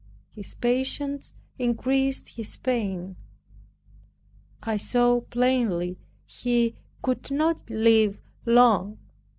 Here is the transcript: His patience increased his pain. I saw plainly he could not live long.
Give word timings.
His 0.31 0.55
patience 0.55 1.33
increased 1.59 2.29
his 2.29 2.57
pain. 2.57 3.17
I 4.63 4.75
saw 4.75 5.21
plainly 5.21 5.99
he 6.25 6.73
could 7.03 7.29
not 7.29 7.69
live 7.69 8.19
long. 8.43 8.97